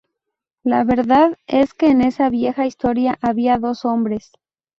[0.63, 4.31] La verdad es que en esa vieja historia había dos hombres.